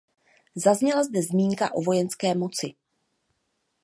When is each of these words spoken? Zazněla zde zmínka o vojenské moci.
Zazněla 0.55 1.03
zde 1.03 1.21
zmínka 1.21 1.73
o 1.73 1.81
vojenské 1.81 2.35
moci. 2.35 2.73